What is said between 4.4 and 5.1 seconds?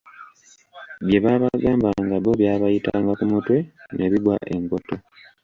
enkoto.